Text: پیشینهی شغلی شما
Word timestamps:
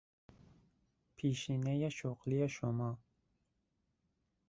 پیشینهی 1.15 1.91
شغلی 1.91 2.47
شما 2.49 2.97